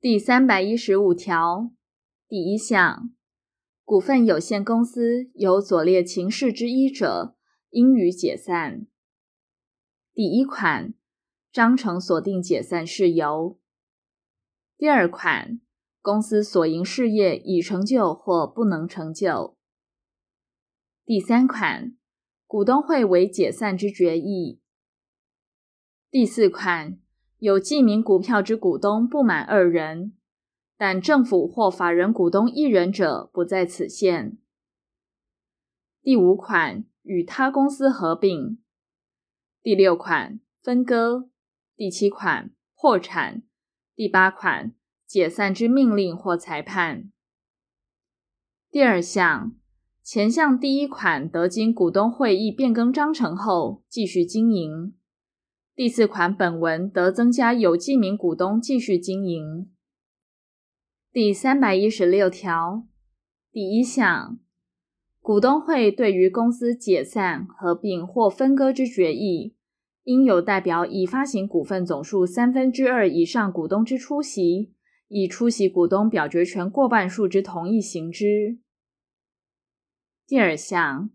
[0.00, 1.72] 第三百一十五条
[2.28, 3.10] 第一项，
[3.84, 7.36] 股份有限公司有左列情事之一者，
[7.70, 8.86] 应予解散。
[10.14, 10.94] 第一款，
[11.50, 13.58] 章程所定解散事由。
[14.76, 15.60] 第二款，
[16.00, 19.56] 公司所营事业已成就或不能成就。
[21.04, 21.96] 第三款，
[22.46, 24.60] 股东会为解散之决议。
[26.08, 27.00] 第四款，
[27.38, 30.12] 有记名股票之股东不满二人，
[30.76, 34.36] 但政府或法人股东一人者不在此限。
[36.02, 38.58] 第五款，与他公司合并。
[39.62, 41.28] 第六款分割，
[41.76, 43.42] 第七款破产，
[43.94, 44.74] 第八款
[45.06, 47.12] 解散之命令或裁判。
[48.70, 49.54] 第二项，
[50.02, 54.92] 前项第一款得经股东会议变更章程后继续经营；
[55.78, 59.70] 第四款本文得增加有记名股东继续经营。
[61.12, 62.84] 第三百一十六条
[63.52, 64.40] 第一项，
[65.20, 69.54] 股东会对于公司解散、合并或分割之决议，
[70.02, 74.72] 应有代表已发行股份总数三分之二以上股东之出席，
[75.06, 78.58] 以出席股东表决权过半数之同意行之。
[80.26, 81.10] 第二项，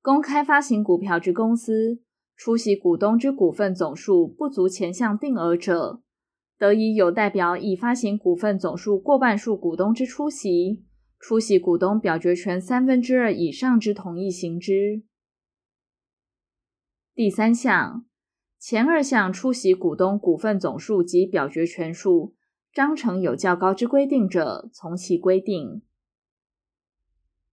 [0.00, 2.00] 公开发行股票之公司，
[2.38, 6.00] 出席股东之股份总数不足前项定额者，
[6.56, 10.84] 得以有代表已发行股份总数过半数股东之出席，
[11.18, 15.02] 出席股东表决权三分之二以上之同意行之。
[17.12, 18.04] 第三项。
[18.60, 22.34] 前二项出席股东股份总数及表决权数，
[22.72, 25.80] 章程有较高之规定者，从其规定。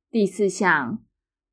[0.09, 1.03] 第四项，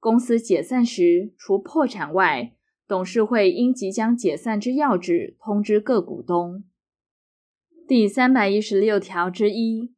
[0.00, 6.64] 公司解散时，除破产外，董事会应即将解散之要旨通知各股东。
[7.86, 9.94] 第三百一十六条之一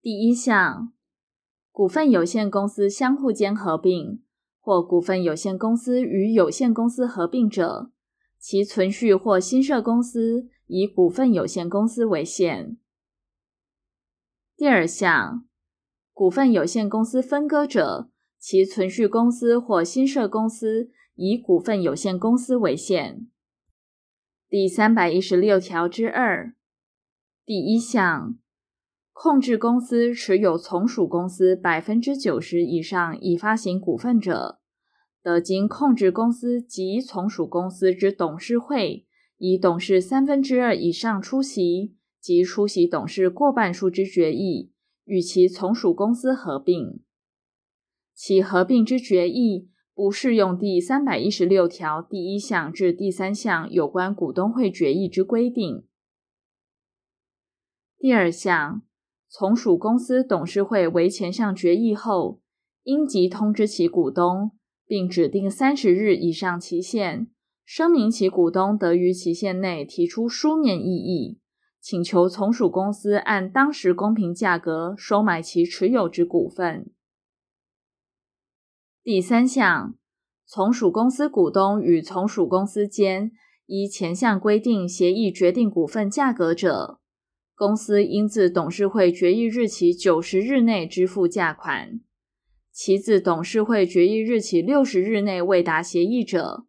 [0.00, 0.92] 第一项，
[1.70, 4.22] 股份有限公司相互间合并，
[4.60, 7.90] 或股份有限公司与有限公司合并者。
[8.40, 12.78] 其存续或新设公司以股份有限公司为限。
[14.56, 15.44] 第二项，
[16.12, 23.26] 股份有限公司分割者，其存续公司或新设公司以股份有限公司为限。
[24.48, 26.54] 第三百一十六条之二
[27.44, 28.38] 第一项，
[29.12, 34.60] 控制公司持有从属公司百分之九十以上已发行股份者。
[35.20, 39.04] 得经控制公司及从属公司之董事会
[39.38, 44.72] 以董事三分之二以上出席及出席董事过半数之决议，
[45.04, 47.00] 与其从属公司合并。
[48.14, 49.68] 其合并之决议
[49.98, 55.82] 不适用第三百一十六条第一项至第三项有关股东会决议之规定。
[57.98, 58.82] 第二项，
[59.28, 62.40] 从属公司董事会为前项决议后，
[62.84, 64.52] 应即通知其股东。
[64.86, 67.26] 并指定三十日以上期限，
[67.64, 71.40] 声明其股东得于期限内提出书面异议，
[71.80, 76.88] 请求从属公司按当时公平价格收买其持有之股份。
[79.08, 79.96] 第三项，
[80.44, 83.32] 从属公司股东与从属公司间
[83.64, 87.00] 依前项规定协议决定股份价格者，
[87.54, 92.00] 公司应自董事会决议日起九十日内支付价款。
[92.70, 96.66] 其自董事会决议日起六十日内未达协议者，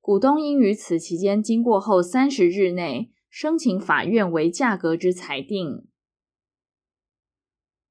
[0.00, 5.86] 股东应于此期间经过后三十日内申请法院为价格之裁定。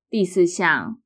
[0.09, 0.99] 第四项，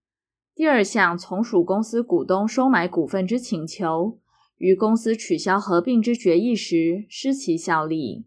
[0.60, 4.20] 第二项从属公司股东收买股份之请求，
[4.58, 8.26] 于公司取消合并之决议时失其效力。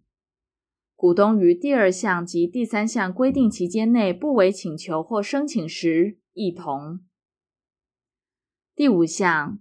[0.97, 7.01] 股东于第二项及第三项规定期间内不为请求或申请时，亦同。
[8.75, 9.61] 第五项，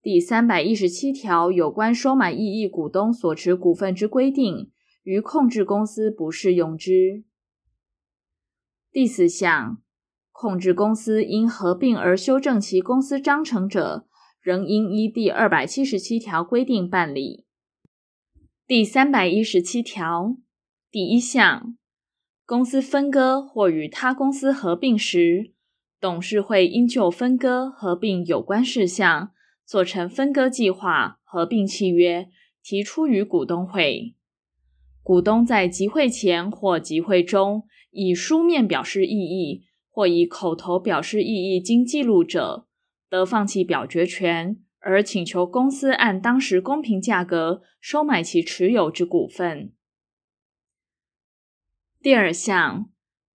[0.00, 4.70] 第三百一十七条有关收买异议股东所持股份之规定，
[5.02, 7.24] 于控制公司不适用之。
[8.92, 9.81] 第四项，
[10.32, 14.06] 控制公司因合并而修正其公司章程者，
[14.40, 17.46] 仍应依第二百七十七条规定办理。
[18.66, 20.36] 第三百一十七条
[20.90, 21.76] 第一项，
[22.44, 25.52] 公司分割或与他公司合并时，
[26.00, 29.30] 董事会应就分割、合并有关事项，
[29.64, 32.28] 做成分割计划、合并契约，
[32.62, 34.16] 提出于股东会。
[35.02, 42.66] 股东在集会前或集会中，以书面表示异议，或以口头表示异议，经记录者，
[43.08, 49.72] 得放弃表决权，而请求公司按当时公平价格收买其持有之股份。
[52.00, 52.88] 第二项。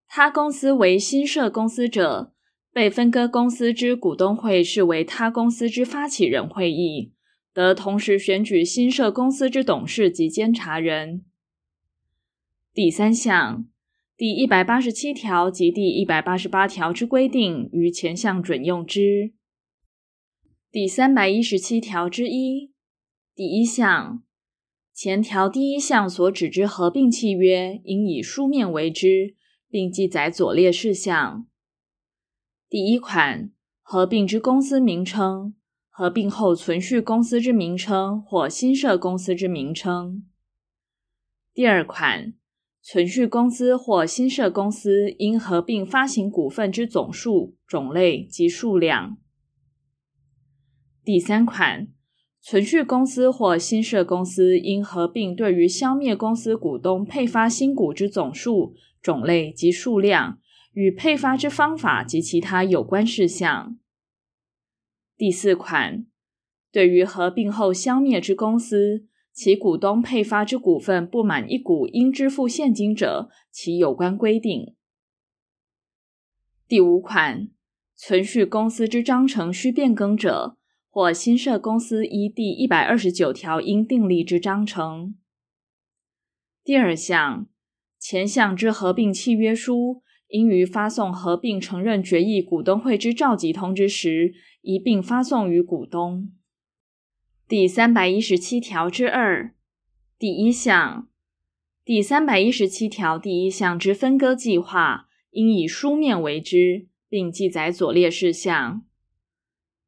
[0.09, 2.31] 他公司为新设公司者，
[2.71, 7.11] 被分割公司之股东会视为他公司之发起人会议，
[7.53, 11.25] 得同时选举新设公司之董事及监察人。
[12.73, 13.65] 第三项，
[14.17, 19.31] 第一百八十七条及第一百八十八条之规定，于前项准用之。
[20.71, 22.73] 第三百一十七条之一
[23.35, 24.23] 第一项，
[24.91, 29.35] 前条第一项所指之合并契约，应以书面为之，
[29.69, 31.45] 并记载左列事项：
[32.67, 33.51] 第一款，
[33.83, 35.53] 合并之公司名称，
[35.91, 40.23] 合并后存续公司之名称或新设公司之名称；
[41.53, 42.33] 第二款。
[42.89, 49.17] 存续公司或新设公司因合并发行股份之总数、种类及数量。
[51.03, 51.89] 第三款，
[52.39, 60.39] 存续公司或新设公司因合并对于消灭公司股东配发新股之总数、种类及数量，
[60.71, 63.77] 与配发之方法及其他有关事项。
[65.17, 66.05] 第四款，
[66.71, 69.07] 对于合并后消灭之公司。
[69.37, 74.73] 其股东配发之股份不满一股，应支付现金者，其有关规定。
[76.67, 77.47] 第五款，
[77.95, 80.57] 存续公司之章程需变更者，
[80.89, 85.15] 或新设公司依第一百二十九条应订立之章程。
[86.63, 87.45] 第二项，
[87.99, 96.31] 前项之合并契约书，应于发送合并承认决议股东会之召集通知时，一并发送于股东。
[97.49, 99.53] 第三百一十七条之二
[100.19, 101.07] 第一项，
[101.85, 108.83] 第三百一十七条第一项之分割计划，应以书面为之，并记载左列事项：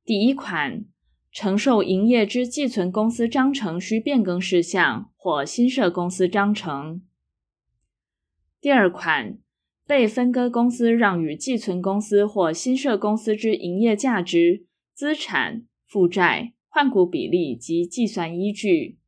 [0.05, 0.85] 第一款，
[1.33, 7.01] 承受营业之寄存公司章程需变更事项或新设公司章程；
[8.61, 9.37] 第二款，
[9.85, 16.53] 被分割公司让与寄存公司或新设公司之营业价值、资产、负债。
[16.71, 18.99] 换股比例及计算依据。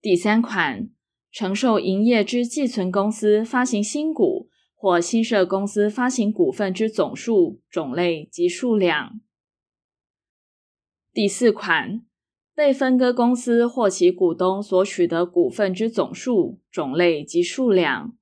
[0.00, 0.90] 第三款，
[1.30, 9.20] 承受营业之寄存公司发行新股或新设公司发行股份之总数、种类及数量。
[11.12, 12.04] 第四款，
[12.54, 18.16] 被分割公司或其股东所取得股份之总数、种类及数量。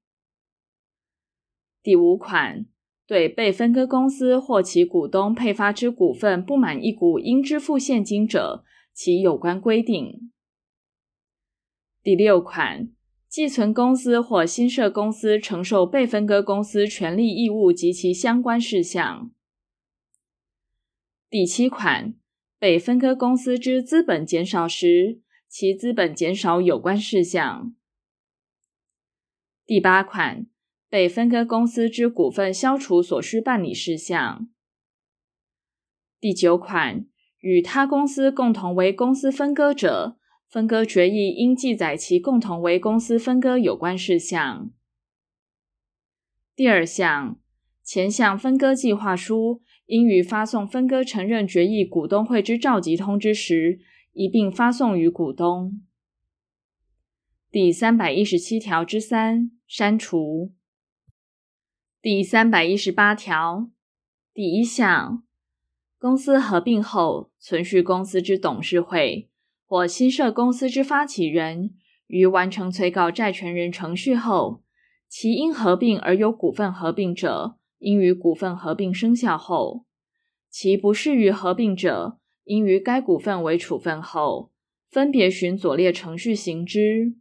[1.82, 2.67] 第五款。
[3.06, 10.32] 对被分割公司或其股东配发之股份不满一股，应支付现金者，其有关规定。
[12.03, 12.88] 第六款，
[13.29, 19.31] 寄存公司或新设公司承受被分割公司权利义务及其相关事项。
[21.31, 22.14] 第七款，
[22.58, 27.73] 被分割公司之资本减少时，其资本减少有关事项。
[29.64, 30.47] 第八款。
[30.96, 34.48] 被分割公司之股份消除所需办理事项。
[36.19, 37.04] 第九款，
[37.40, 40.16] 与他公司共同为公司分割者，
[40.48, 44.70] 分割决议应记载其共同为公司分割有关事项。
[46.54, 47.38] 第二项，
[47.84, 53.81] 前项分割计划书应于发送分割承认决议股东会之召集通知时，
[54.14, 55.82] 一并发送于股东。
[57.50, 60.56] 第三百一十七条之三，删除。
[62.08, 63.69] 第三百一十八条
[64.32, 65.25] 第一项，
[65.98, 69.29] 公司合并后，存续公司之董事会
[69.67, 71.75] 或新设公司之发起人，
[72.06, 74.63] 于完成催告债权人程序后，
[75.08, 79.84] 其因合并而有股份合并者，应于股份合并生效后；
[80.48, 84.53] 其不适于合并者，应于该股份为处分后，
[84.89, 87.17] 分别循左列程序行之。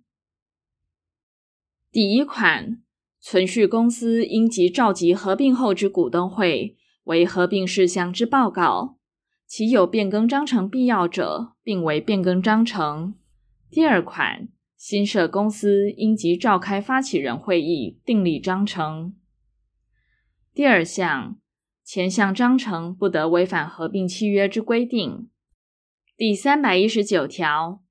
[1.92, 2.84] 第一款。
[3.27, 9.00] 存续公司应即召集合并后之股东会，为合并事项之报告，
[9.48, 13.15] 其有变更章程必要者，并为变更章程。
[13.72, 19.15] 第二款，新设公司应即召开发起人会议，订立章程。
[20.53, 21.39] 第二项，
[21.84, 25.27] 前项章程不得违反合并契约之规定。
[26.15, 27.82] 第三百一十九条、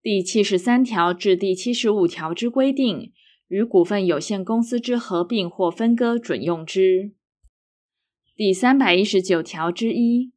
[0.00, 3.12] 第七十三条至第七十五条之规定。
[3.48, 7.12] 与股份有限公司之合并或分割准用之。
[8.34, 10.32] 第三百一十九条之一，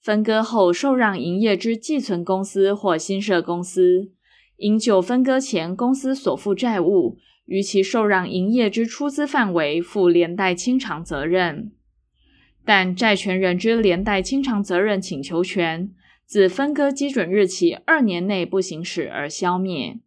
[0.00, 4.10] 分割后受让营业之寄存公司或新设公司，
[4.56, 11.72] 应就分割前公司所负债务，于其受让营业之出资范围负连带清偿责任。
[12.64, 15.90] 但债权人之连带清偿责任请求权，
[16.26, 20.00] 自分割基准日起二年内不行使而消灭。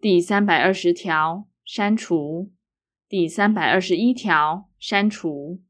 [0.00, 2.52] 第三百二十条删除。
[3.08, 5.60] 第三百二十一条删除。